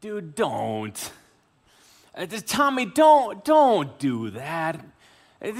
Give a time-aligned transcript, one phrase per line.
[0.00, 1.12] dude, don't.
[2.14, 4.84] Uh, Tommy, don't, don't do that.
[5.40, 5.52] Uh,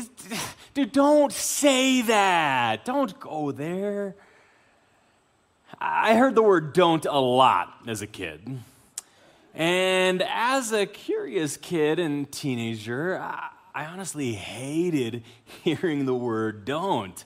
[0.75, 2.85] dude, don't say that.
[2.85, 4.15] Don't go there.
[5.81, 8.61] I heard the word don't a lot as a kid.
[9.55, 15.23] And as a curious kid and teenager, I, I honestly hated
[15.65, 17.25] hearing the word don't.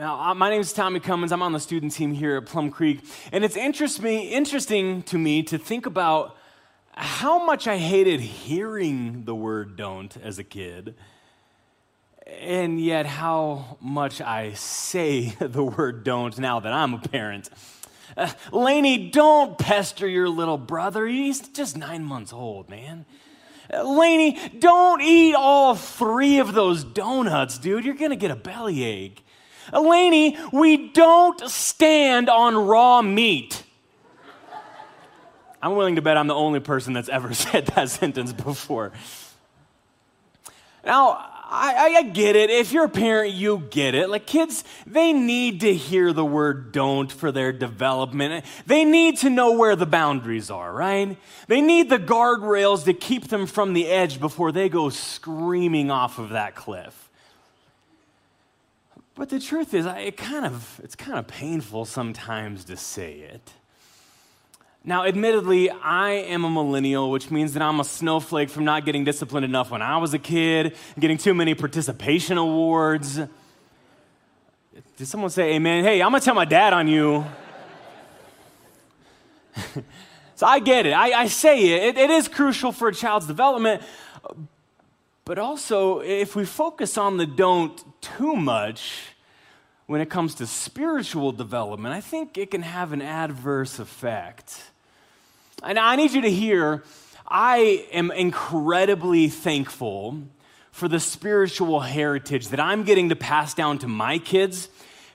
[0.00, 1.30] Now, uh, my name is Tommy Cummins.
[1.30, 3.00] I'm on the student team here at Plum Creek.
[3.32, 6.38] And it's interest me, interesting to me to think about
[6.92, 10.94] how much I hated hearing the word don't as a kid,
[12.26, 17.50] and yet how much I say the word don't now that I'm a parent.
[18.16, 21.06] Uh, Laney, don't pester your little brother.
[21.06, 23.04] He's just nine months old, man.
[23.70, 27.84] Uh, Laney, don't eat all three of those donuts, dude.
[27.84, 29.22] You're going to get a bellyache.
[29.72, 33.62] Elaney, we don't stand on raw meat.
[35.62, 38.92] I'm willing to bet I'm the only person that's ever said that sentence before.
[40.84, 42.48] Now, I, I, get it.
[42.48, 44.08] If you're a parent, you get it.
[44.08, 48.44] Like kids, they need to hear the word don't for their development.
[48.66, 51.18] They need to know where the boundaries are, right?
[51.48, 56.20] They need the guardrails to keep them from the edge before they go screaming off
[56.20, 56.99] of that cliff.
[59.20, 63.52] But the truth is, it kind of, it's kind of painful sometimes to say it.
[64.82, 69.04] Now, admittedly, I am a millennial, which means that I'm a snowflake from not getting
[69.04, 73.20] disciplined enough when I was a kid, getting too many participation awards.
[74.96, 75.84] Did someone say amen?
[75.84, 77.26] Hey, I'm gonna tell my dad on you.
[80.34, 80.92] so I get it.
[80.92, 81.94] I, I say it.
[81.94, 81.98] it.
[81.98, 83.82] It is crucial for a child's development.
[85.26, 89.09] But also, if we focus on the don't too much,
[89.90, 94.70] when it comes to spiritual development, I think it can have an adverse effect.
[95.64, 96.84] And I need you to hear
[97.26, 100.22] I am incredibly thankful
[100.70, 104.68] for the spiritual heritage that I'm getting to pass down to my kids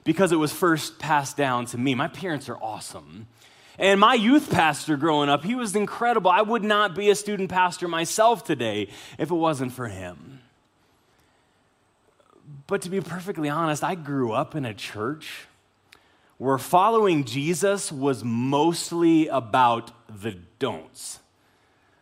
[0.03, 1.95] because it was first passed down to me.
[1.95, 3.28] My parents are awesome.
[3.79, 6.29] And my youth pastor growing up, he was incredible.
[6.29, 10.34] I would not be a student pastor myself today if it wasn't for him.
[12.67, 15.47] But to be perfectly honest, I grew up in a church
[16.38, 21.19] where following Jesus was mostly about the don'ts.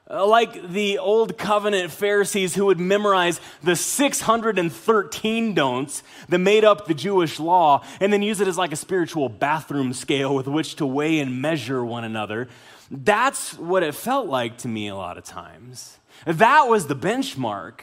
[0.09, 6.87] Uh, like the old covenant Pharisees who would memorize the 613 don'ts that made up
[6.87, 10.75] the Jewish law and then use it as like a spiritual bathroom scale with which
[10.75, 12.49] to weigh and measure one another.
[12.91, 15.97] That's what it felt like to me a lot of times.
[16.25, 17.79] That was the benchmark.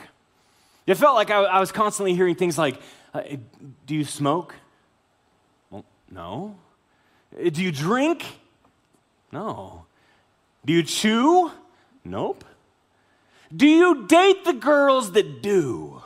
[0.87, 2.81] It felt like I, I was constantly hearing things like,
[3.15, 3.23] uh,
[3.87, 4.55] Do you smoke?
[5.71, 6.57] Well, no.
[7.39, 8.25] Uh, do you drink?
[9.33, 9.85] No.
[10.65, 11.51] Do you chew?
[12.05, 12.45] Nope.
[13.55, 16.03] Do you date the girls that do?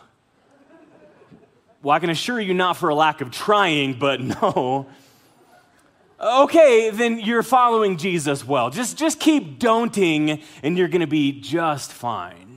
[1.83, 4.87] Well, I can assure you not for a lack of trying, but no.
[6.21, 8.71] Okay, then you're following Jesus well.
[8.71, 12.54] Just, just keep don'ting and you're going to be just fine.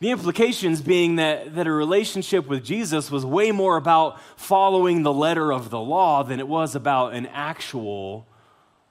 [0.00, 5.12] The implications being that, that a relationship with Jesus was way more about following the
[5.12, 8.26] letter of the law than it was about an actual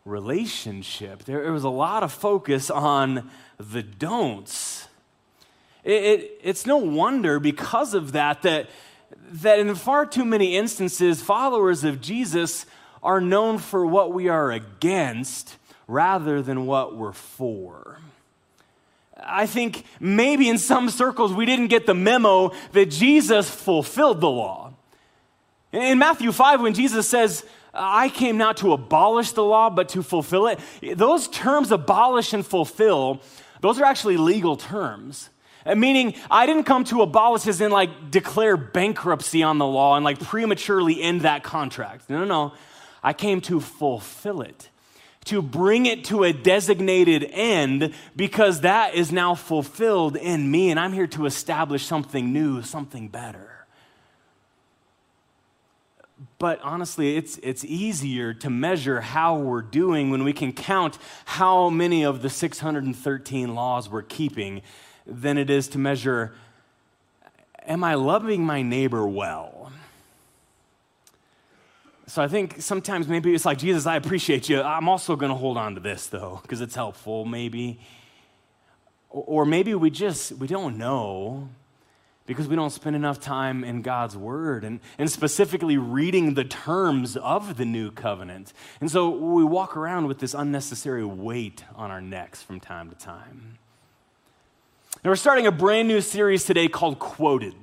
[0.05, 1.23] relationship.
[1.23, 4.87] There, was a lot of focus on the don'ts.
[5.83, 8.69] It, it, it's no wonder because of that, that
[9.31, 12.65] that in far too many instances, followers of Jesus
[13.01, 17.88] are known for what we are against rather than what we're for.
[19.23, 24.29] I think maybe in some circles we didn't get the memo that Jesus fulfilled the
[24.29, 24.73] law.
[25.71, 30.01] In Matthew 5, when Jesus says, I came not to abolish the law, but to
[30.01, 30.59] fulfill it,
[30.95, 33.21] those terms abolish and fulfill,
[33.61, 35.29] those are actually legal terms.
[35.65, 39.95] Uh, meaning, I didn't come to abolish as in like declare bankruptcy on the law
[39.95, 42.09] and like prematurely end that contract.
[42.09, 42.53] No, no, no.
[43.03, 44.69] I came to fulfill it
[45.25, 50.79] to bring it to a designated end because that is now fulfilled in me, and
[50.79, 53.65] I'm here to establish something new, something better.
[56.37, 61.69] But honestly, it's, it's easier to measure how we're doing when we can count how
[61.69, 64.61] many of the 613 laws we're keeping
[65.05, 66.33] than it is to measure
[67.69, 69.71] am I loving my neighbor well?
[72.09, 74.63] So I think sometimes maybe it's like, Jesus, I appreciate you.
[74.63, 77.79] I'm also going to hold on to this, though, because it's helpful, maybe.
[79.11, 81.49] Or maybe we just, we don't know
[82.25, 87.15] because we don't spend enough time in God's Word and, and specifically reading the terms
[87.15, 88.53] of the new covenant.
[88.81, 92.95] And so we walk around with this unnecessary weight on our necks from time to
[92.95, 93.59] time.
[95.03, 97.53] Now, we're starting a brand new series today called Quoted.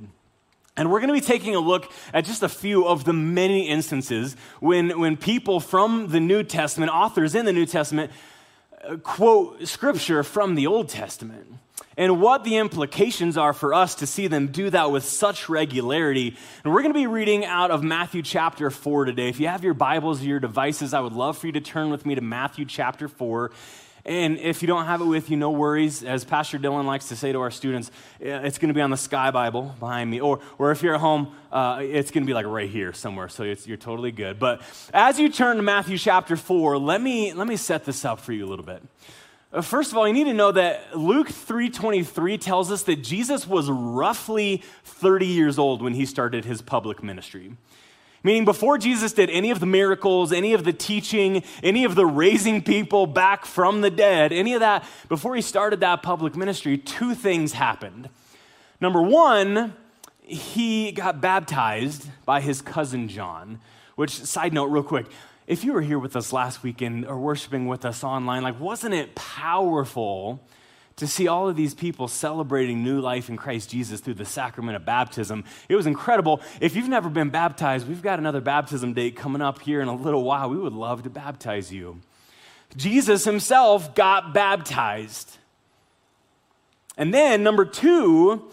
[0.77, 3.69] And we're going to be taking a look at just a few of the many
[3.69, 8.11] instances when, when people from the New Testament, authors in the New Testament,
[8.87, 11.47] uh, quote scripture from the Old Testament
[11.97, 16.37] and what the implications are for us to see them do that with such regularity.
[16.63, 19.31] And we're going to be reading out of Matthew chapter 4 today.
[19.31, 21.91] If you have your Bibles or your devices, I would love for you to turn
[21.91, 23.51] with me to Matthew chapter 4.
[24.07, 26.05] And if you don't have it with you, no worries.
[26.05, 28.97] As Pastor Dylan likes to say to our students, it's going to be on the
[28.97, 30.21] Sky Bible behind me.
[30.21, 33.29] Or, or if you're at home, uh, it's going to be like right here somewhere.
[33.29, 34.39] So you're totally good.
[34.39, 34.63] But
[34.95, 38.33] as you turn to Matthew chapter 4, let me, let me set this up for
[38.33, 38.81] you a little bit.
[39.53, 43.47] Uh, first of all, you need to know that Luke 3:23 tells us that Jesus
[43.47, 47.57] was roughly 30 years old when he started his public ministry.
[48.27, 52.05] Meaning, before Jesus did any of the miracles, any of the teaching, any of the
[52.05, 56.77] raising people back from the dead, any of that, before he started that public ministry,
[56.77, 58.09] two things happened.
[58.81, 59.75] Number one,
[60.23, 63.61] he got baptized by his cousin John,
[63.95, 65.07] which, side note, real quick,
[65.47, 68.95] if you were here with us last weekend or worshiping with us online, like, wasn't
[68.95, 70.43] it powerful?
[70.97, 74.77] To see all of these people celebrating new life in Christ Jesus through the sacrament
[74.77, 75.45] of baptism.
[75.69, 76.41] It was incredible.
[76.61, 79.95] If you've never been baptized, we've got another baptism date coming up here in a
[79.95, 80.49] little while.
[80.49, 82.01] We would love to baptize you.
[82.77, 85.37] Jesus himself got baptized.
[86.97, 88.51] And then, number two,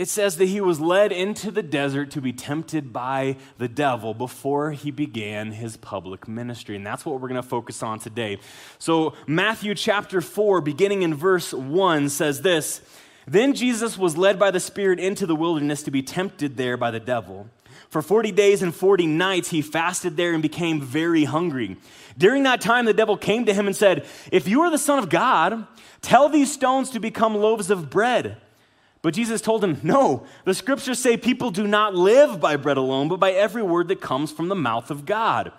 [0.00, 4.14] it says that he was led into the desert to be tempted by the devil
[4.14, 6.74] before he began his public ministry.
[6.74, 8.38] And that's what we're going to focus on today.
[8.78, 12.80] So, Matthew chapter 4, beginning in verse 1, says this
[13.26, 16.90] Then Jesus was led by the Spirit into the wilderness to be tempted there by
[16.90, 17.50] the devil.
[17.90, 21.76] For 40 days and 40 nights he fasted there and became very hungry.
[22.16, 24.98] During that time, the devil came to him and said, If you are the Son
[24.98, 25.66] of God,
[26.00, 28.38] tell these stones to become loaves of bread.
[29.02, 33.08] But Jesus told him, No, the scriptures say people do not live by bread alone,
[33.08, 35.52] but by every word that comes from the mouth of God.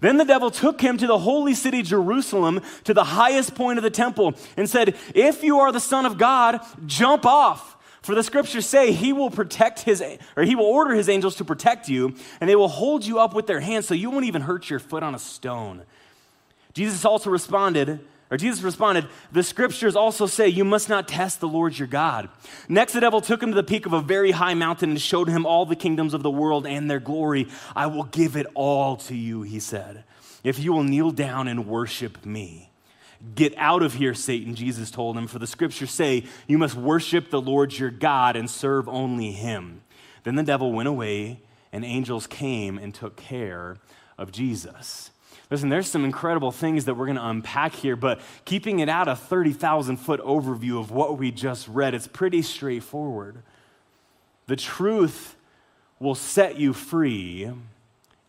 [0.00, 3.82] Then the devil took him to the holy city Jerusalem, to the highest point of
[3.82, 7.76] the temple, and said, If you are the Son of God, jump off.
[8.00, 10.02] For the scriptures say he will protect his,
[10.36, 13.34] or he will order his angels to protect you, and they will hold you up
[13.34, 15.82] with their hands so you won't even hurt your foot on a stone.
[16.72, 21.48] Jesus also responded, or Jesus responded, The scriptures also say you must not test the
[21.48, 22.28] Lord your God.
[22.68, 25.28] Next, the devil took him to the peak of a very high mountain and showed
[25.28, 27.48] him all the kingdoms of the world and their glory.
[27.74, 30.04] I will give it all to you, he said,
[30.44, 32.70] if you will kneel down and worship me.
[33.34, 37.30] Get out of here, Satan, Jesus told him, for the scriptures say you must worship
[37.30, 39.80] the Lord your God and serve only him.
[40.22, 41.40] Then the devil went away,
[41.72, 43.78] and angels came and took care
[44.16, 45.10] of Jesus.
[45.50, 49.08] Listen, there's some incredible things that we're going to unpack here, but keeping it out
[49.08, 53.42] a 30,000 foot overview of what we just read, it's pretty straightforward.
[54.46, 55.36] The truth
[55.98, 57.50] will set you free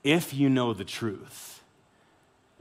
[0.04, 1.62] if you know the truth.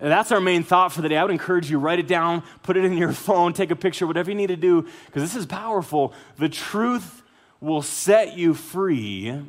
[0.01, 1.17] And that's our main thought for the day.
[1.17, 4.07] I would encourage you write it down, put it in your phone, take a picture,
[4.07, 6.13] whatever you need to do, because this is powerful.
[6.37, 7.23] The truth
[7.61, 9.41] will set you free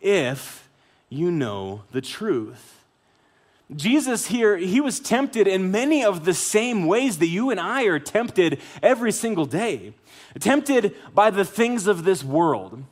[0.00, 0.68] if
[1.08, 2.75] you know the truth.
[3.74, 7.84] Jesus here, he was tempted in many of the same ways that you and I
[7.84, 9.92] are tempted every single day.
[10.38, 12.84] Tempted by the things of this world,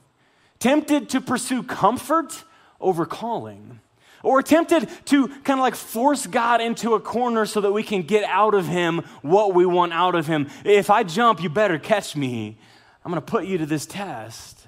[0.59, 2.45] tempted to pursue comfort
[2.81, 3.81] over calling,
[4.23, 8.03] or tempted to kind of like force God into a corner so that we can
[8.03, 10.49] get out of him what we want out of him.
[10.65, 12.57] If I jump, you better catch me.
[13.05, 14.67] I'm going to put you to this test.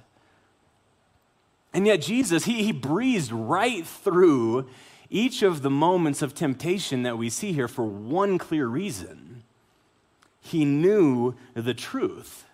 [1.73, 4.69] And yet, Jesus, he, he breezed right through
[5.11, 9.43] each of the moments of temptation that we see here for one clear reason
[10.41, 12.45] he knew the truth.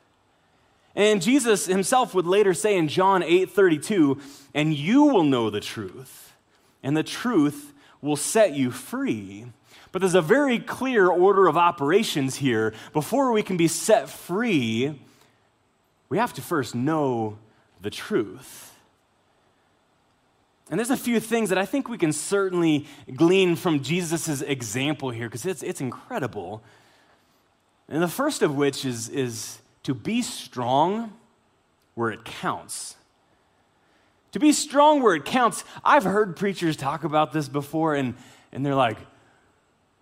[0.95, 4.21] And Jesus himself would later say in John 8 32,
[4.55, 6.35] and you will know the truth,
[6.83, 9.47] and the truth will set you free.
[9.91, 12.73] But there's a very clear order of operations here.
[12.93, 14.99] Before we can be set free,
[16.09, 17.39] we have to first know
[17.81, 18.72] the truth.
[20.71, 25.11] And there's a few things that I think we can certainly glean from Jesus' example
[25.11, 26.63] here because it's, it's incredible.
[27.89, 31.13] And the first of which is, is to be strong
[31.95, 32.97] where it counts.
[34.33, 35.65] To be strong where it counts.
[35.85, 38.15] I've heard preachers talk about this before, and,
[38.51, 38.97] and they're like,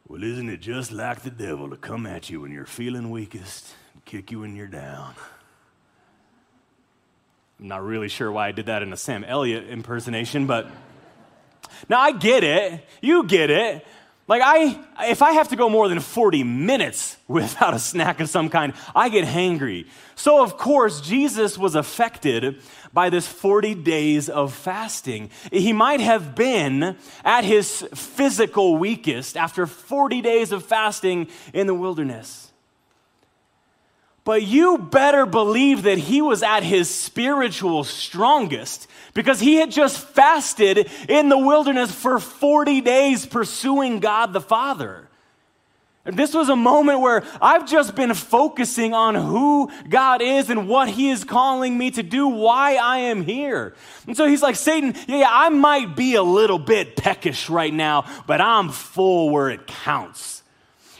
[0.07, 3.75] well, isn't it just like the devil to come at you when you're feeling weakest,
[4.05, 5.15] kick you when you're down?
[7.61, 10.67] I'm not really sure why I did that in a Sam Elliott impersonation, but
[11.91, 12.87] now I get it.
[13.03, 13.87] You get it.
[14.27, 14.79] Like I
[15.11, 18.73] if I have to go more than 40 minutes without a snack of some kind,
[18.95, 19.89] I get hangry.
[20.15, 22.63] So of course Jesus was affected
[22.95, 25.29] by this 40 days of fasting.
[25.53, 31.75] He might have been at his physical weakest after 40 days of fasting in the
[31.75, 32.50] wilderness.
[34.25, 39.99] But you better believe that he was at his spiritual strongest because he had just
[39.99, 45.09] fasted in the wilderness for 40 days pursuing God the Father.
[46.05, 50.89] This was a moment where I've just been focusing on who God is and what
[50.89, 53.75] He is calling me to do, why I am here.
[54.07, 58.07] And so He's like, Satan, yeah, I might be a little bit peckish right now,
[58.27, 60.40] but I'm full where it counts.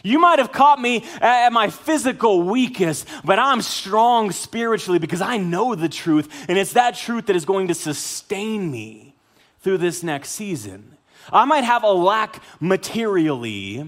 [0.03, 5.37] You might have caught me at my physical weakest, but I'm strong spiritually because I
[5.37, 9.15] know the truth, and it's that truth that is going to sustain me
[9.59, 10.97] through this next season.
[11.31, 13.87] I might have a lack materially,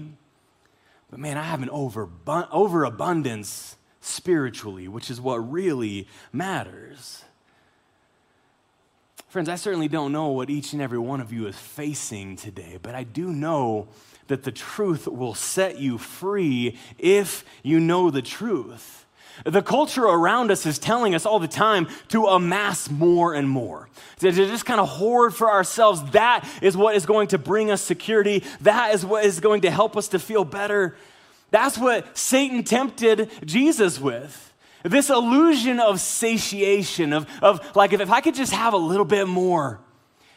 [1.10, 7.24] but man, I have an overabundance spiritually, which is what really matters.
[9.28, 12.78] Friends, I certainly don't know what each and every one of you is facing today,
[12.80, 13.88] but I do know
[14.28, 19.04] that the truth will set you free if you know the truth.
[19.44, 23.88] The culture around us is telling us all the time to amass more and more,
[24.20, 26.02] to, just kind of hoard for ourselves.
[26.12, 28.44] That is what is going to bring us security.
[28.60, 30.96] That is what is going to help us to feel better.
[31.50, 34.52] That's what Satan tempted Jesus with.
[34.84, 39.04] This illusion of satiation, of, of like, if, if I could just have a little
[39.04, 39.80] bit more,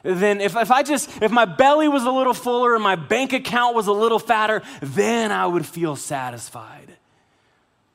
[0.07, 3.33] then if, if I just, if my belly was a little fuller and my bank
[3.33, 6.93] account was a little fatter, then I would feel satisfied.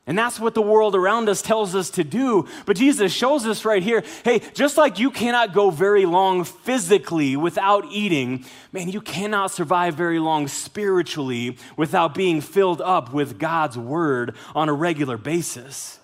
[0.06, 2.48] And that's what the world around us tells us to do.
[2.66, 7.36] But Jesus shows us right here hey, just like you cannot go very long physically
[7.36, 13.78] without eating, man, you cannot survive very long spiritually without being filled up with God's
[13.78, 16.00] word on a regular basis.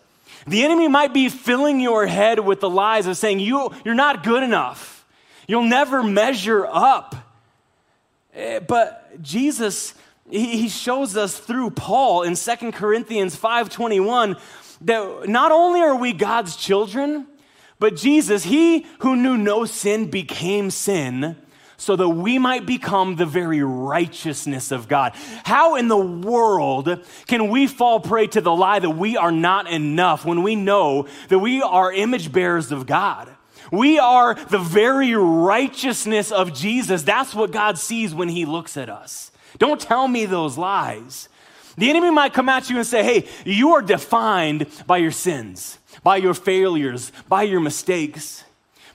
[0.47, 4.23] The enemy might be filling your head with the lies of saying you, you're not
[4.23, 4.98] good enough.
[5.49, 7.17] You'll never measure up.
[8.35, 9.95] Eh, but Jesus,
[10.31, 14.37] he shows us through Paul in 2 Corinthians 5:21
[14.83, 17.27] that not only are we God's children,
[17.79, 21.37] but Jesus, he who knew no sin became sin
[21.79, 25.15] so that we might become the very righteousness of God.
[25.45, 29.71] How in the world can we fall prey to the lie that we are not
[29.71, 33.33] enough when we know that we are image bearers of God?
[33.71, 37.03] We are the very righteousness of Jesus.
[37.03, 39.31] That's what God sees when he looks at us.
[39.59, 41.29] Don't tell me those lies.
[41.77, 45.79] The enemy might come at you and say, hey, you are defined by your sins,
[46.03, 48.45] by your failures, by your mistakes.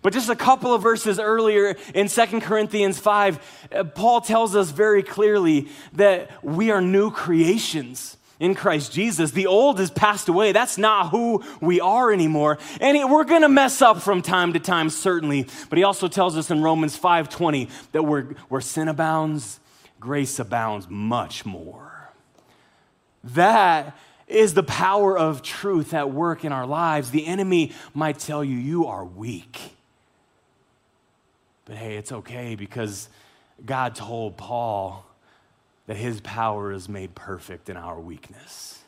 [0.02, 4.70] But just a couple of verses earlier in 2 Corinthians 5, uh, Paul tells us
[4.70, 9.32] very clearly that we are new creations in Christ Jesus.
[9.32, 10.52] The old has passed away.
[10.52, 12.58] That's not who we are anymore.
[12.82, 15.48] And we're going to mess up from time to time, certainly.
[15.70, 19.60] But he also tells us in Romans 5.20 that where, where sin abounds,
[20.00, 22.12] grace abounds much more.
[23.24, 23.98] That
[24.28, 27.12] is the power of truth at work in our lives.
[27.12, 29.60] The enemy might tell you, you are weak.
[31.66, 33.08] But hey, it's okay because
[33.66, 35.06] God told Paul,
[35.88, 38.80] that his power is made perfect in our weakness.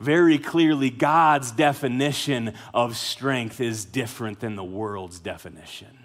[0.00, 5.98] Very clearly, God's definition of strength is different than the world's definition.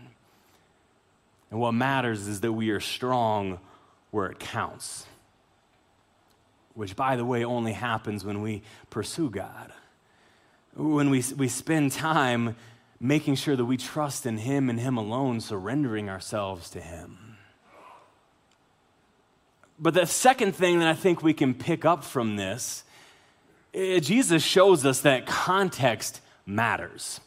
[1.52, 3.60] And what matters is that we are strong
[4.10, 5.06] where it counts,
[6.74, 9.72] which, by the way, only happens when we pursue God.
[10.76, 12.56] When we, we spend time
[13.00, 17.23] making sure that we trust in Him and Him alone, surrendering ourselves to Him.
[19.80, 22.84] But the second thing that I think we can pick up from this,
[23.74, 27.20] eh, Jesus shows us that context matters.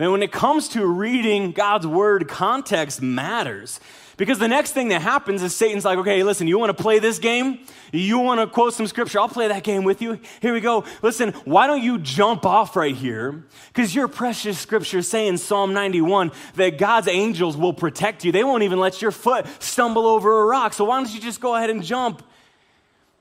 [0.00, 3.80] And when it comes to reading God's word, context matters.
[4.16, 7.00] Because the next thing that happens is Satan's like, okay, listen, you want to play
[7.00, 7.60] this game?
[7.92, 9.20] You want to quote some scripture?
[9.20, 10.18] I'll play that game with you.
[10.40, 10.84] Here we go.
[11.02, 13.44] Listen, why don't you jump off right here?
[13.68, 18.32] Because your precious scripture say in Psalm 91 that God's angels will protect you.
[18.32, 20.72] They won't even let your foot stumble over a rock.
[20.72, 22.22] So why don't you just go ahead and jump?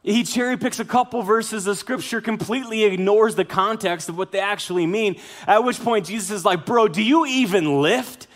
[0.01, 4.39] He cherry picks a couple verses of scripture, completely ignores the context of what they
[4.39, 5.19] actually mean.
[5.45, 8.27] At which point, Jesus is like, Bro, do you even lift?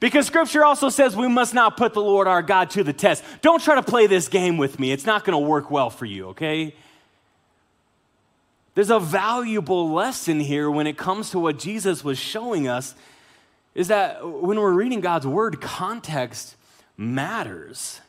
[0.00, 3.22] Because scripture also says we must not put the Lord our God to the test.
[3.42, 6.06] Don't try to play this game with me, it's not going to work well for
[6.06, 6.74] you, okay?
[8.74, 12.94] There's a valuable lesson here when it comes to what Jesus was showing us.
[13.74, 16.56] is that when we're reading God's word, context
[16.96, 18.00] matters.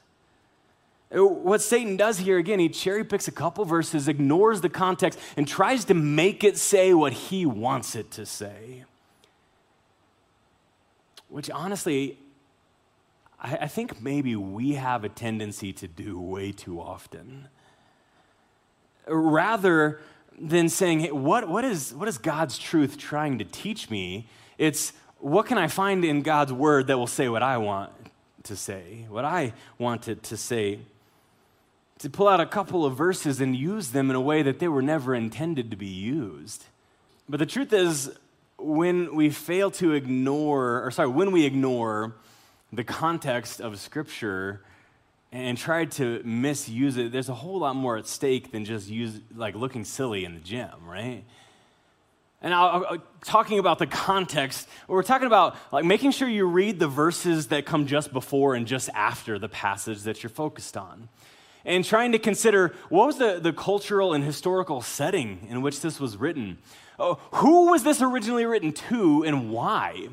[1.12, 5.46] What Satan does here, again, he cherry picks a couple verses, ignores the context, and
[5.46, 8.86] tries to make it say what he wants it to say.
[11.28, 12.18] Which honestly,
[13.44, 17.48] I, think maybe we have a tendency to do way too often.
[19.08, 20.00] Rather
[20.40, 24.28] than saying, hey, what, what, is, what is God's truth trying to teach me?
[24.60, 27.92] It's what can I find in God's word that will say what I want
[28.44, 30.80] to say, what I wanted to say?
[32.02, 34.68] To pull out a couple of verses and use them in a way that they
[34.68, 36.66] were never intended to be used.
[37.30, 38.12] But the truth is,
[38.58, 42.16] when we fail to ignore, or sorry, when we ignore
[42.74, 44.64] the context of Scripture
[45.32, 49.20] and try to misuse it, there's a whole lot more at stake than just use,
[49.36, 51.24] like looking silly in the gym, right?
[52.42, 56.80] And I'll, I'll, talking about the context, we're talking about like making sure you read
[56.80, 61.08] the verses that come just before and just after the passage that you're focused on.
[61.64, 66.00] And trying to consider what was the, the cultural and historical setting in which this
[66.00, 66.58] was written?
[66.98, 70.10] Oh, who was this originally written to and why?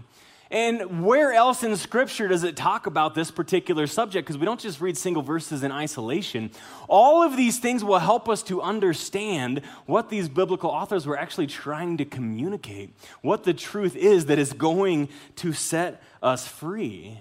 [0.50, 4.26] And where else in Scripture does it talk about this particular subject?
[4.26, 6.50] Because we don't just read single verses in isolation.
[6.88, 11.48] All of these things will help us to understand what these biblical authors were actually
[11.48, 17.18] trying to communicate, what the truth is that is going to set us free.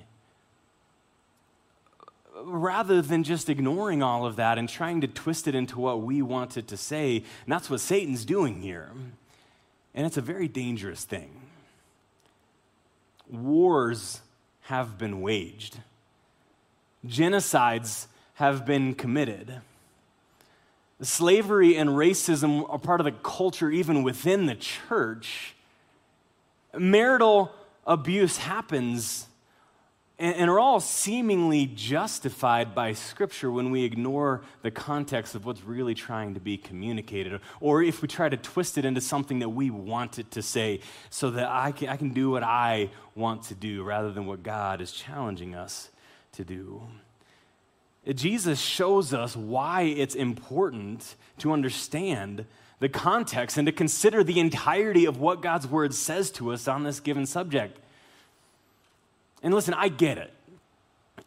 [2.43, 6.21] Rather than just ignoring all of that and trying to twist it into what we
[6.21, 8.91] want it to say, and that's what Satan's doing here.
[9.95, 11.31] And it's a very dangerous thing
[13.29, 14.21] wars
[14.61, 15.79] have been waged,
[17.05, 19.61] genocides have been committed.
[21.01, 25.53] Slavery and racism are part of the culture even within the church.
[26.75, 27.51] Marital
[27.85, 29.26] abuse happens
[30.19, 35.93] and, are all seemingly justified by Scripture when we ignore the context of what's really
[35.93, 39.69] trying to be communicated, or if we try to twist it into something that we
[39.69, 40.79] want it to say
[41.11, 44.41] so that I can, I can do what I want to do rather than what
[44.41, 45.89] God is challenging us
[46.33, 46.81] to do.
[48.15, 52.45] Jesus shows us why it's important to understand
[52.79, 56.83] the context and to consider the entirety of what God's word says to us on
[56.83, 57.79] this given subject.
[59.43, 60.33] And listen, I get it.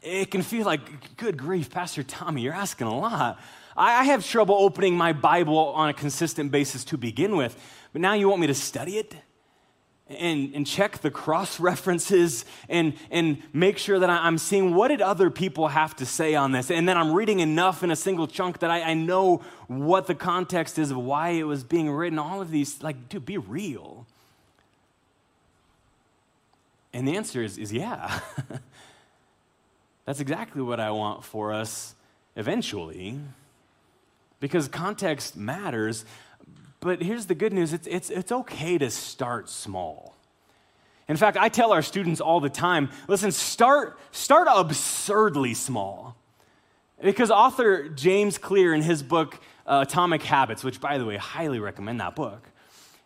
[0.03, 3.41] It can feel like, good grief, Pastor Tommy, you're asking a lot.
[3.77, 7.57] I have trouble opening my Bible on a consistent basis to begin with,
[7.93, 9.15] but now you want me to study it?
[10.11, 15.01] and, and check the cross references and, and make sure that I'm seeing what did
[15.01, 16.71] other people have to say on this.
[16.71, 20.15] And then I'm reading enough in a single chunk that I, I know what the
[20.15, 22.19] context is of why it was being written.
[22.19, 24.07] All of these, like, dude, be real.
[26.93, 28.21] And the answer is, is yeah.
[30.07, 31.95] That's exactly what I want for us
[32.37, 33.21] eventually.
[34.41, 36.05] Because context matters.
[36.81, 40.17] But here's the good news it's, it's, it's okay to start small.
[41.09, 46.17] In fact, I tell our students all the time listen, start, start absurdly small.
[47.03, 51.59] Because author James Clear, in his book uh, Atomic Habits, which, by the way, highly
[51.59, 52.47] recommend that book,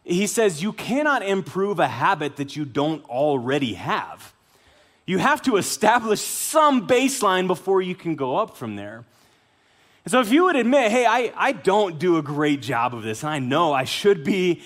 [0.04, 4.34] he says, You cannot improve a habit that you don't already have.
[5.06, 9.04] You have to establish some baseline before you can go up from there.
[10.04, 13.02] And so, if you would admit, hey, I, I don't do a great job of
[13.02, 14.60] this, and I know I should be,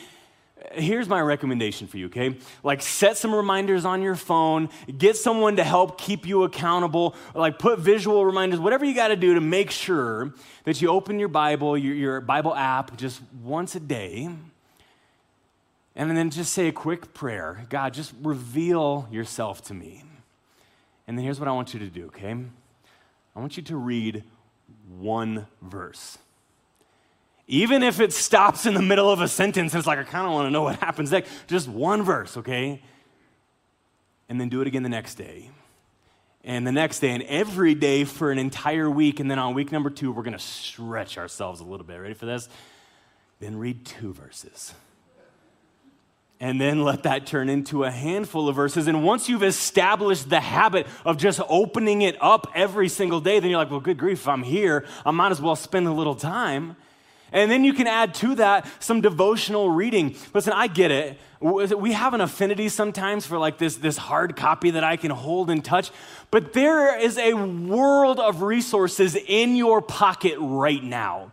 [0.72, 2.36] here's my recommendation for you, okay?
[2.64, 7.60] Like, set some reminders on your phone, get someone to help keep you accountable, like,
[7.60, 11.28] put visual reminders, whatever you got to do to make sure that you open your
[11.28, 14.28] Bible, your, your Bible app, just once a day
[15.98, 20.04] and then just say a quick prayer God, just reveal yourself to me.
[21.06, 22.36] And then here's what I want you to do, okay?
[23.34, 24.22] I want you to read
[24.98, 26.18] one verse.
[27.46, 30.32] Even if it stops in the middle of a sentence it's like, I kind of
[30.32, 32.80] want to know what happens next, just one verse, okay?
[34.28, 35.50] And then do it again the next day.
[36.44, 39.18] And the next day, and every day for an entire week.
[39.18, 41.96] And then on week number two, we're going to stretch ourselves a little bit.
[41.96, 42.48] Ready for this?
[43.40, 44.74] Then read two verses
[46.40, 48.86] and then let that turn into a handful of verses.
[48.86, 53.50] And once you've established the habit of just opening it up every single day, then
[53.50, 56.14] you're like, well, good grief, if I'm here, I might as well spend a little
[56.14, 56.76] time.
[57.32, 60.16] And then you can add to that some devotional reading.
[60.32, 61.18] Listen, I get it.
[61.40, 65.50] We have an affinity sometimes for like this, this hard copy that I can hold
[65.50, 65.90] and touch,
[66.30, 71.30] but there is a world of resources in your pocket right now.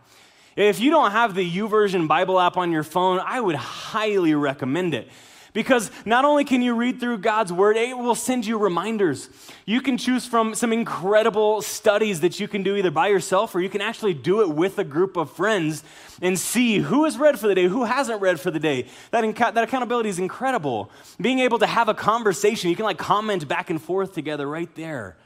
[0.56, 4.94] If you don't have the YouVersion Bible app on your phone, I would highly recommend
[4.94, 5.08] it
[5.52, 9.30] Because not only can you read through God's word, it will send you reminders.
[9.64, 13.60] You can choose from some incredible studies that you can do either by yourself or
[13.60, 15.82] you can actually do it with a group of friends
[16.20, 18.86] and see who has read for the day, who hasn't read for the day.
[19.12, 20.90] That, inca- that accountability is incredible.
[21.18, 24.74] Being able to have a conversation, you can like comment back and forth together right
[24.74, 25.16] there.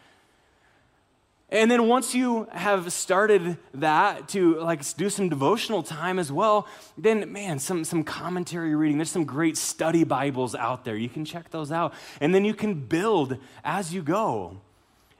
[1.53, 6.69] And then once you have started that to like do some devotional time as well,
[6.97, 8.99] then man, some, some commentary reading.
[8.99, 10.97] There's some great study Bibles out there.
[10.97, 11.93] You can check those out.
[12.21, 14.61] And then you can build as you go.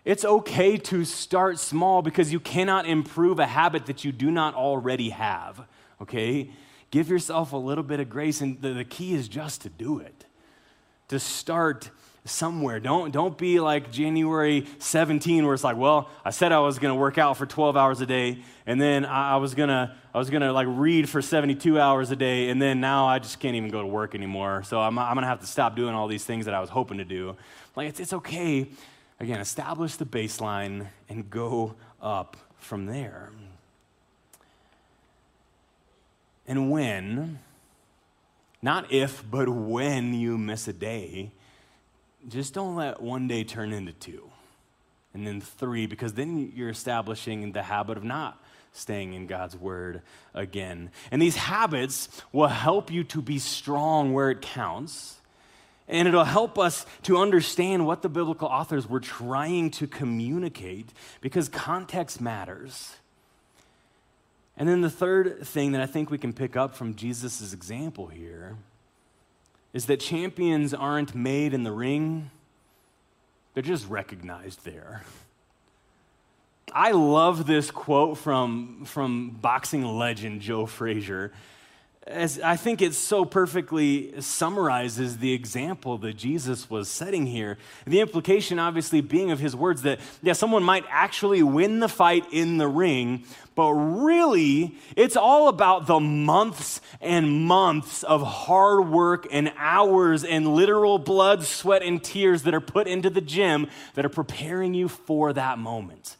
[0.05, 4.55] It's okay to start small because you cannot improve a habit that you do not
[4.55, 5.67] already have.
[6.01, 6.51] Okay?
[6.91, 9.99] Give yourself a little bit of grace, and the, the key is just to do
[9.99, 10.25] it.
[11.09, 11.91] To start
[12.25, 12.81] somewhere.
[12.81, 16.95] Don't, don't be like January 17 where it's like, well, I said I was going
[16.95, 19.95] to work out for 12 hours a day and then I, I was going to
[20.13, 23.21] I was going to like read for 72 hours a day and then now I
[23.21, 24.65] just can't even go to work anymore.
[24.65, 26.69] So I'm, I'm going to have to stop doing all these things that I was
[26.69, 27.37] hoping to do.
[27.77, 28.69] Like it's, it's okay.
[29.21, 33.31] Again, establish the baseline and go up from there.
[36.47, 37.39] And when,
[38.61, 41.31] not if, but when you miss a day,
[42.29, 44.31] just don't let one day turn into two
[45.13, 50.03] and then three, because then you're establishing the habit of not staying in God's word
[50.35, 50.91] again.
[51.11, 55.17] And these habits will help you to be strong where it counts.
[55.89, 60.89] And it'll help us to understand what the biblical authors were trying to communicate
[61.21, 62.95] because context matters.
[64.57, 68.07] And then the third thing that I think we can pick up from Jesus' example
[68.07, 68.57] here
[69.73, 72.31] is that champions aren't made in the ring,
[73.55, 75.03] they're just recognized there.
[76.73, 81.33] I love this quote from, from boxing legend Joe Frazier
[82.11, 87.57] as I think it so perfectly summarizes the example that Jesus was setting here.
[87.87, 92.25] The implication, obviously, being of his words that, yeah, someone might actually win the fight
[92.33, 99.27] in the ring, but really, it's all about the months and months of hard work
[99.31, 104.05] and hours and literal blood, sweat, and tears that are put into the gym that
[104.05, 106.17] are preparing you for that moment.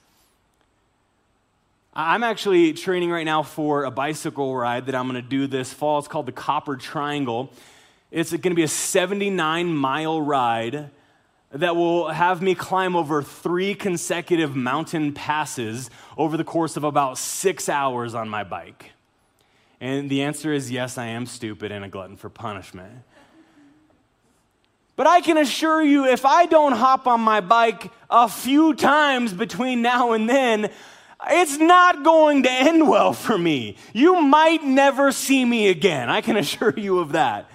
[1.93, 5.73] I'm actually training right now for a bicycle ride that I'm going to do this
[5.73, 5.99] fall.
[5.99, 7.53] It's called the Copper Triangle.
[8.13, 10.91] It's going to be a 79 mile ride
[11.51, 17.19] that will have me climb over three consecutive mountain passes over the course of about
[17.19, 18.93] six hours on my bike.
[19.81, 23.03] And the answer is yes, I am stupid and a glutton for punishment.
[24.95, 29.33] But I can assure you, if I don't hop on my bike a few times
[29.33, 30.71] between now and then,
[31.29, 33.77] it's not going to end well for me.
[33.93, 36.09] You might never see me again.
[36.09, 37.51] I can assure you of that.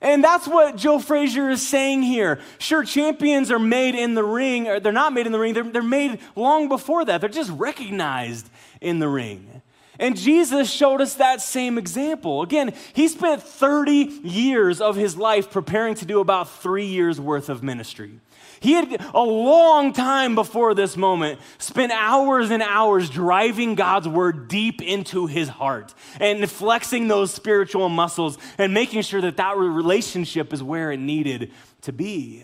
[0.00, 2.38] And that's what Joe Frazier is saying here.
[2.58, 5.64] Sure, champions are made in the ring, or they're not made in the ring, they're,
[5.64, 7.22] they're made long before that.
[7.22, 8.50] They're just recognized
[8.82, 9.62] in the ring.
[9.98, 12.42] And Jesus showed us that same example.
[12.42, 17.48] Again, he spent 30 years of his life preparing to do about three years worth
[17.48, 18.20] of ministry.
[18.64, 24.48] He had a long time before this moment spent hours and hours driving God's word
[24.48, 30.54] deep into his heart and flexing those spiritual muscles and making sure that that relationship
[30.54, 32.42] is where it needed to be.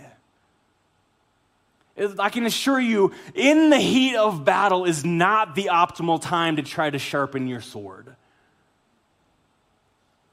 [2.18, 6.62] I can assure you, in the heat of battle is not the optimal time to
[6.62, 8.14] try to sharpen your sword.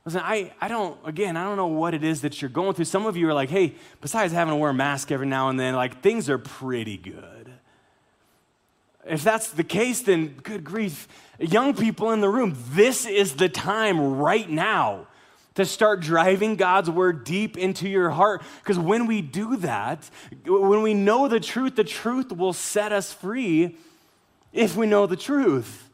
[0.08, 2.86] Listen, I, I don't, again, I don't know what it is that you're going through.
[2.86, 5.60] Some of you are like, hey, besides having to wear a mask every now and
[5.60, 7.52] then, like things are pretty good.
[9.06, 11.10] If that's the case, then good grief.
[11.40, 15.08] Young people in the room, this is the time right now
[15.56, 18.44] to start driving God's word deep into your heart.
[18.64, 20.10] Because when we do that,
[20.46, 23.76] when we know the truth, the truth will set us free
[24.54, 25.87] if we know the truth.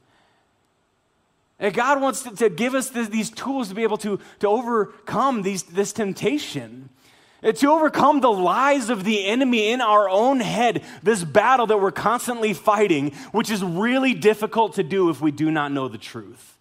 [1.59, 4.47] And God wants to, to give us this, these tools to be able to, to
[4.47, 6.89] overcome these, this temptation,
[7.41, 11.91] to overcome the lies of the enemy in our own head, this battle that we're
[11.91, 16.57] constantly fighting, which is really difficult to do if we do not know the truth.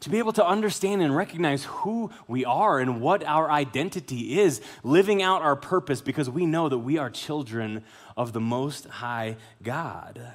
[0.00, 4.60] To be able to understand and recognize who we are and what our identity is,
[4.82, 7.84] living out our purpose because we know that we are children
[8.16, 10.34] of the Most High God.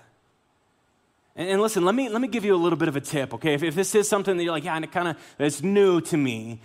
[1.38, 3.34] And, and listen, let me, let me give you a little bit of a tip,
[3.36, 3.54] okay?
[3.54, 6.02] If, if this is something that you're like, yeah, and it kind of, it's new
[6.02, 6.60] to me,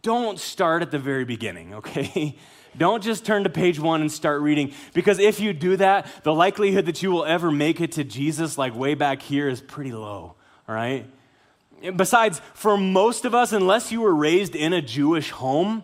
[0.00, 2.38] don't start at the very beginning, okay?
[2.76, 6.32] Don't just turn to page one and start reading, because if you do that, the
[6.32, 9.90] likelihood that you will ever make it to Jesus, like way back here, is pretty
[9.90, 10.36] low,
[10.68, 11.06] all right?
[11.96, 15.82] Besides, for most of us, unless you were raised in a Jewish home,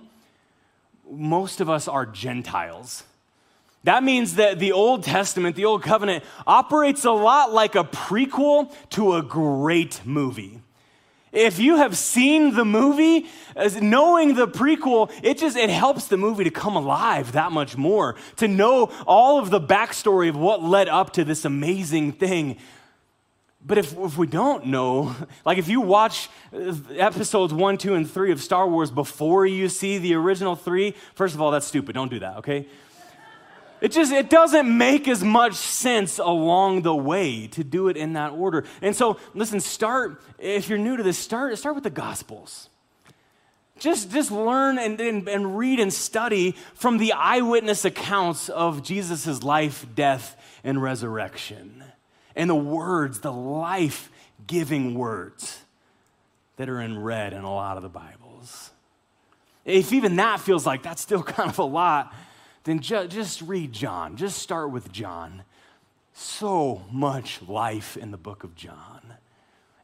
[1.11, 3.03] most of us are Gentiles.
[3.85, 8.75] That means that the Old Testament, the Old Covenant, operates a lot like a prequel
[8.91, 10.61] to a great movie.
[11.33, 13.27] If you have seen the movie,
[13.81, 18.15] knowing the prequel, it just it helps the movie to come alive that much more.
[18.37, 22.57] To know all of the backstory of what led up to this amazing thing.
[23.67, 28.09] But if, if we don't know, like if you watch uh, episodes one, two, and
[28.09, 31.95] three of Star Wars before you see the original three, first of all, that's stupid.
[31.95, 32.67] Don't do that, okay?
[33.85, 38.15] It just it doesn't make as much sense along the way to do it in
[38.15, 38.65] that order.
[38.81, 42.71] And so, listen, start if you're new to this, start start with the gospels.
[43.79, 49.43] Just, just learn and, and, and read and study from the eyewitness accounts of Jesus'
[49.43, 51.85] life, death, and resurrection.
[52.35, 54.11] And the words, the life
[54.47, 55.61] giving words
[56.57, 58.71] that are in red in a lot of the Bibles.
[59.67, 62.15] If even that feels like that's still kind of a lot,
[62.65, 64.17] then ju- just read John.
[64.17, 65.45] Just start with John.
[66.13, 69.01] So much life in the book of John.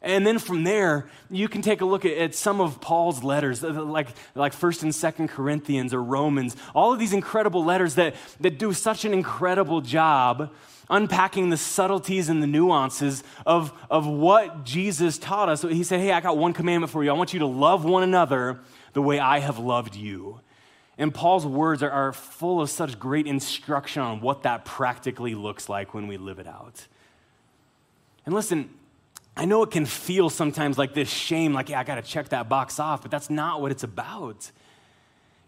[0.03, 3.63] And then from there, you can take a look at, at, some of Paul's letters,
[3.63, 8.59] like, like 1st and 2nd Corinthians or Romans, all of these incredible letters that, that
[8.59, 10.51] do such an incredible job
[10.89, 15.63] unpacking the subtleties and the nuances of, of what Jesus taught us.
[15.63, 17.11] He said, Hey, I got one commandment for you.
[17.11, 18.61] I want you to love one another
[18.93, 20.41] the way I have loved you.
[21.01, 25.67] And Paul's words are, are full of such great instruction on what that practically looks
[25.67, 26.87] like when we live it out.
[28.27, 28.69] And listen,
[29.35, 32.29] I know it can feel sometimes like this shame, like, yeah, I got to check
[32.29, 34.51] that box off, but that's not what it's about.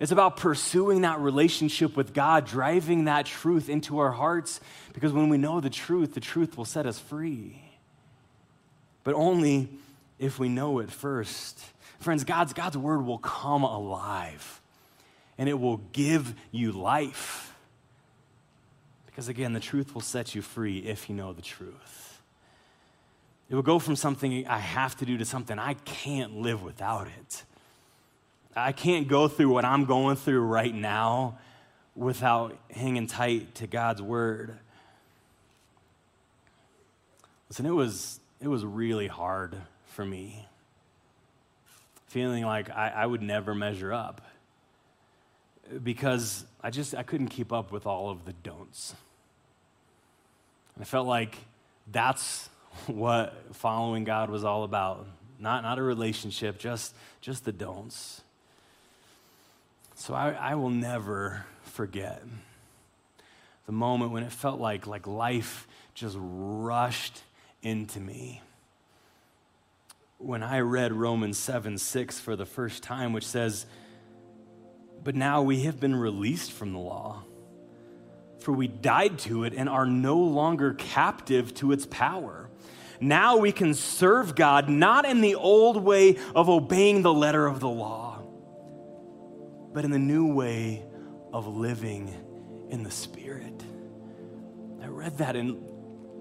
[0.01, 4.59] It's about pursuing that relationship with God, driving that truth into our hearts,
[4.95, 7.63] because when we know the truth, the truth will set us free.
[9.05, 9.69] But only
[10.19, 11.61] if we know it first.
[11.99, 14.62] Friends, God's, God's word will come alive
[15.39, 17.55] and it will give you life.
[19.07, 22.21] Because again, the truth will set you free if you know the truth.
[23.51, 27.07] It will go from something I have to do to something I can't live without
[27.07, 27.45] it.
[28.57, 31.39] I can't go through what I'm going through right now
[31.95, 34.59] without hanging tight to God's word.
[37.49, 40.47] Listen, it was, it was really hard for me,
[42.07, 44.23] feeling like I, I would never measure up
[45.83, 48.95] because I just I couldn't keep up with all of the don'ts.
[50.81, 51.37] I felt like
[51.91, 52.49] that's
[52.87, 55.07] what following God was all about.
[55.39, 58.23] Not, not a relationship, just, just the don'ts.
[59.95, 62.23] So I, I will never forget
[63.67, 67.23] the moment when it felt like, like life just rushed
[67.63, 68.41] into me.
[70.19, 73.67] When I read Romans 7 6 for the first time, which says,
[75.03, 77.25] but now we have been released from the law.
[78.41, 82.49] For we died to it and are no longer captive to its power.
[83.01, 87.61] Now we can serve God not in the old way of obeying the letter of
[87.61, 88.23] the law,
[89.73, 90.85] but in the new way
[91.33, 92.15] of living
[92.71, 93.63] in the Spirit.
[94.83, 95.63] I read that and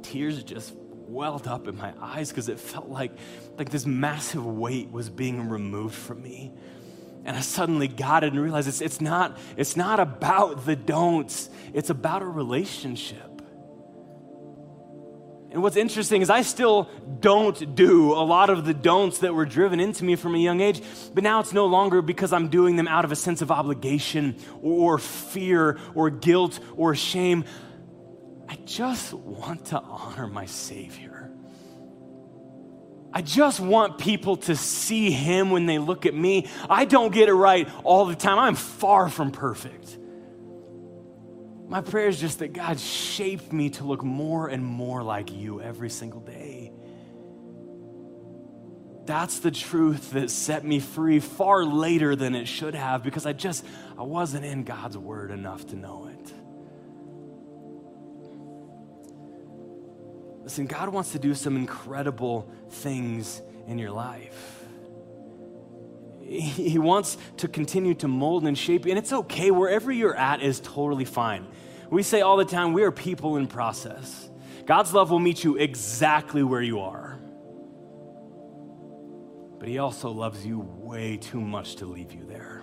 [0.04, 3.12] tears just welled up in my eyes because it felt like,
[3.58, 6.54] like this massive weight was being removed from me.
[7.24, 11.50] And I suddenly got it and realized it's, it's, not, it's not about the don'ts,
[11.74, 13.32] it's about a relationship.
[15.52, 19.46] And what's interesting is I still don't do a lot of the don'ts that were
[19.46, 20.82] driven into me from a young age,
[21.14, 24.38] but now it's no longer because I'm doing them out of a sense of obligation
[24.62, 27.44] or fear or guilt or shame.
[28.48, 31.11] I just want to honor my Savior.
[33.14, 36.48] I just want people to see him when they look at me.
[36.70, 38.40] I don't get it right all the time.
[38.40, 39.98] I'm far from perfect.
[41.68, 45.62] My prayer is just that God shaped me to look more and more like you
[45.62, 46.74] every single day.
[49.06, 53.34] That's the truth that set me free far later than it should have because I
[53.34, 53.66] just
[53.98, 56.34] I wasn't in God's word enough to know it.
[60.52, 64.66] Listen, God wants to do some incredible things in your life.
[66.20, 69.50] He wants to continue to mold and shape you, and it's okay.
[69.50, 71.48] Wherever you're at is totally fine.
[71.90, 74.30] We say all the time, we are people in process.
[74.66, 77.18] God's love will meet you exactly where you are.
[79.58, 82.62] But He also loves you way too much to leave you there.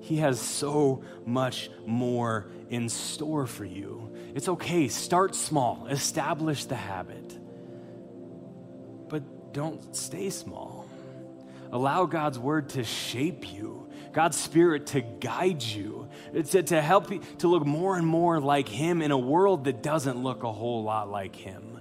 [0.00, 4.05] He has so much more in store for you.
[4.36, 7.36] It's okay, start small, establish the habit
[9.08, 10.88] but don't stay small.
[11.72, 17.20] Allow God's word to shape you, God's spirit to guide you, to, to help you
[17.38, 20.84] to look more and more like Him in a world that doesn't look a whole
[20.84, 21.80] lot like Him.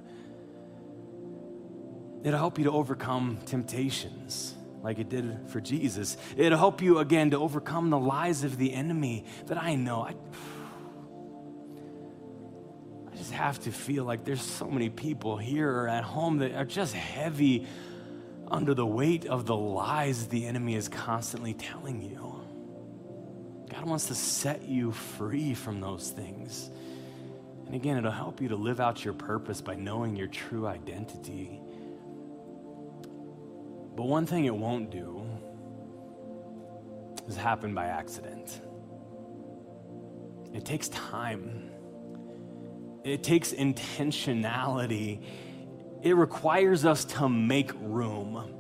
[2.24, 6.18] It'll help you to overcome temptations like it did for Jesus.
[6.36, 10.02] It'll help you again to overcome the lies of the enemy that I know.
[10.02, 10.16] I
[13.26, 16.64] just have to feel like there's so many people here or at home that are
[16.64, 17.66] just heavy
[18.50, 22.40] under the weight of the lies the enemy is constantly telling you.
[23.74, 26.70] God wants to set you free from those things.
[27.66, 31.60] And again, it'll help you to live out your purpose by knowing your true identity.
[33.96, 35.26] But one thing it won't do
[37.28, 38.62] is happen by accident.
[40.54, 41.65] It takes time,
[43.06, 45.22] it takes intentionality.
[46.02, 48.52] It requires us to make room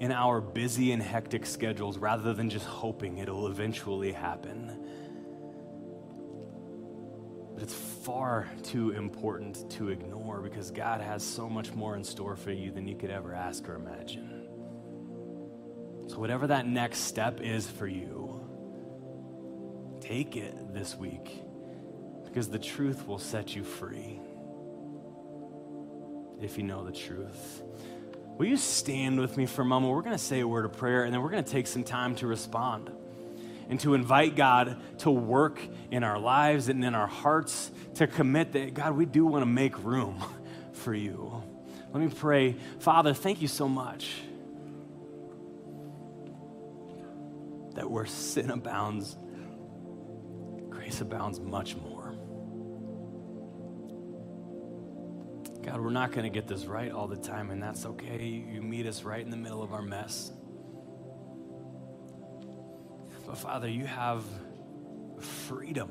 [0.00, 4.84] in our busy and hectic schedules rather than just hoping it'll eventually happen.
[7.54, 12.34] But it's far too important to ignore because God has so much more in store
[12.34, 14.48] for you than you could ever ask or imagine.
[16.08, 18.40] So, whatever that next step is for you,
[20.00, 21.45] take it this week
[22.36, 24.20] because the truth will set you free
[26.38, 27.62] if you know the truth.
[28.36, 29.94] Will you stand with me for a moment?
[29.94, 31.82] We're going to say a word of prayer and then we're going to take some
[31.82, 32.90] time to respond
[33.70, 35.58] and to invite God to work
[35.90, 39.46] in our lives and in our hearts to commit that, God, we do want to
[39.46, 40.22] make room
[40.74, 41.42] for you.
[41.94, 42.56] Let me pray.
[42.80, 44.12] Father, thank you so much
[47.76, 49.16] that where sin abounds,
[50.68, 51.95] grace abounds much more.
[55.66, 58.24] God, we're not going to get this right all the time, and that's okay.
[58.24, 60.30] You meet us right in the middle of our mess.
[63.26, 64.22] But Father, you have
[65.48, 65.90] freedom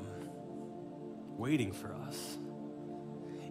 [1.36, 2.38] waiting for us.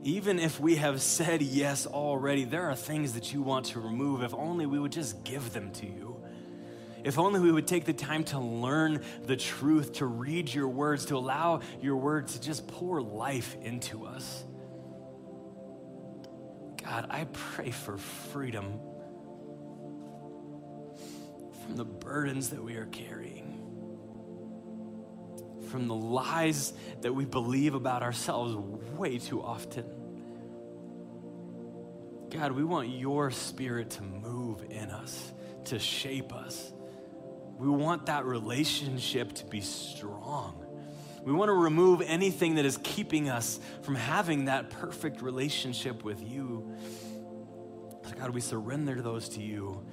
[0.02, 4.24] Even if we have said yes already, there are things that you want to remove.
[4.24, 6.24] If only we would just give them to you.
[7.04, 11.06] If only we would take the time to learn the truth, to read your words,
[11.06, 14.44] to allow your word to just pour life into us.
[16.86, 18.80] God, I pray for freedom
[21.64, 23.60] from the burdens that we are carrying,
[25.72, 28.56] from the lies that we believe about ourselves
[28.96, 29.84] way too often.
[32.30, 35.34] God, we want your spirit to move in us,
[35.66, 36.72] to shape us.
[37.58, 40.65] We want that relationship to be strong.
[41.26, 46.22] We want to remove anything that is keeping us from having that perfect relationship with
[46.22, 46.72] you.
[48.20, 49.84] God, we surrender those to you.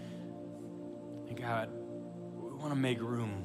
[1.29, 3.45] And God, we want to make room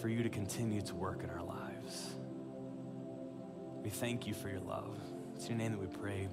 [0.00, 2.10] for you to continue to work in our lives.
[3.82, 4.96] We thank you for your love.
[5.34, 6.28] It's your name that we pray.